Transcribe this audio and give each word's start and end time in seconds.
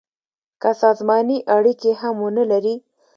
که 0.61 0.69
سازماني 0.81 1.37
اړیکي 1.55 1.91
هم 2.01 2.15
ونه 2.23 2.43
لري. 2.51 2.75